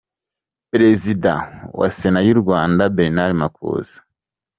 Perezida 0.71 1.33
wa 1.79 1.87
Sena 1.97 2.19
y’ 2.27 2.29
u 2.35 2.37
Rwanda 2.41 2.83
Bernard 2.97 3.33
Makuza. 3.41 3.97